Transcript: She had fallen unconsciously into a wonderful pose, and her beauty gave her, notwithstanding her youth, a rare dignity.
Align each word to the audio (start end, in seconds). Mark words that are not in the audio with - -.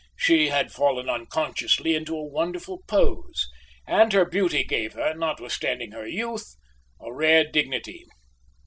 She 0.17 0.47
had 0.47 0.71
fallen 0.71 1.07
unconsciously 1.07 1.93
into 1.93 2.15
a 2.17 2.25
wonderful 2.25 2.81
pose, 2.87 3.47
and 3.85 4.11
her 4.13 4.25
beauty 4.25 4.63
gave 4.63 4.93
her, 4.93 5.13
notwithstanding 5.13 5.91
her 5.91 6.07
youth, 6.07 6.55
a 6.99 7.13
rare 7.13 7.43
dignity. 7.43 8.07